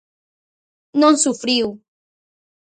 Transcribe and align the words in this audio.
Non 1.01 1.13
sufriu. 1.23 1.67